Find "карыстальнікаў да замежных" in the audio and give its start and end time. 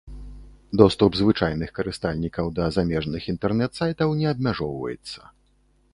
1.77-3.27